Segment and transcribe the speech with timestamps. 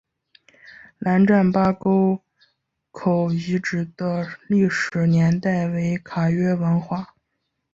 [0.97, 2.21] 兰占巴沟
[2.89, 7.13] 口遗址的历史年代为卡约文化。